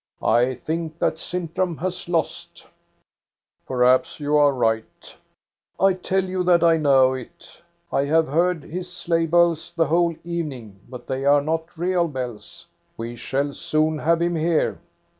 [0.23, 2.65] I think that Sintram has lost""
[3.67, 5.15] Perhaps you are right""
[5.89, 7.61] I tell you that I know it
[7.93, 12.65] I have heard his sleigh bells the whole evening, but they are not real bells.
[12.97, 14.79] We shall soon have him here."